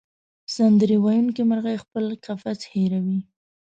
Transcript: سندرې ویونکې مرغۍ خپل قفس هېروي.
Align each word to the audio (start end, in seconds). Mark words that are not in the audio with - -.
سندرې 0.55 0.97
ویونکې 0.99 1.43
مرغۍ 1.49 1.77
خپل 1.83 2.05
قفس 2.25 2.59
هېروي. 2.71 3.19